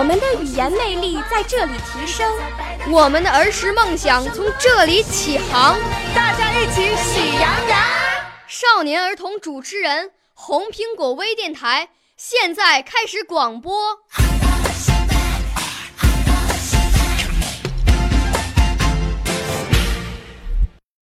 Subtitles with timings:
[0.00, 2.26] 我们的语言魅力在这里提升，
[2.90, 5.78] 我们的儿时梦想从这里起航。
[6.14, 7.78] 大家一起喜羊羊。
[8.48, 13.98] 少年儿童主持人，红苹果微电台现在开始广播。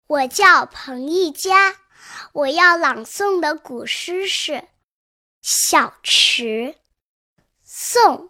[0.05, 1.77] 我叫彭一佳，
[2.33, 4.53] 我要朗诵的古诗是
[5.41, 6.43] 《小池》，
[7.63, 8.17] 宋·